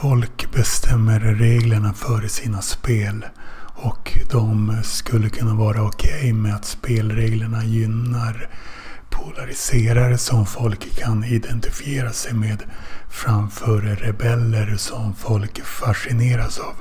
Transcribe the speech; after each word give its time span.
folk 0.00 0.52
bestämmer 0.52 1.20
reglerna 1.20 1.92
för 1.92 2.28
sina 2.28 2.62
spel. 2.62 3.24
Och 3.74 4.18
de 4.30 4.76
skulle 4.82 5.28
kunna 5.28 5.54
vara 5.54 5.82
okej 5.82 6.16
okay 6.18 6.32
med 6.32 6.54
att 6.54 6.64
spelreglerna 6.64 7.64
gynnar 7.64 8.48
polariserare 9.10 10.18
som 10.18 10.46
folk 10.46 10.96
kan 10.98 11.24
identifiera 11.24 12.12
sig 12.12 12.32
med 12.34 12.62
framför 13.10 13.80
rebeller 13.80 14.76
som 14.76 15.14
folk 15.14 15.64
fascineras 15.64 16.58
av. 16.58 16.74